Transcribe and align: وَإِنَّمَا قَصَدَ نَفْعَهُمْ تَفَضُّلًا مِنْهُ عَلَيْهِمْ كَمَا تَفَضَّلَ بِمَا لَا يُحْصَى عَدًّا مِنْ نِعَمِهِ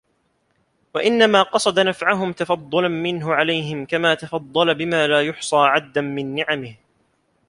وَإِنَّمَا 0.95 1.43
قَصَدَ 1.43 1.79
نَفْعَهُمْ 1.79 2.33
تَفَضُّلًا 2.33 2.87
مِنْهُ 2.87 3.33
عَلَيْهِمْ 3.33 3.85
كَمَا 3.85 4.13
تَفَضَّلَ 4.15 4.75
بِمَا 4.75 5.07
لَا 5.07 5.21
يُحْصَى 5.21 5.57
عَدًّا 5.57 6.01
مِنْ 6.01 6.35
نِعَمِهِ 6.35 6.75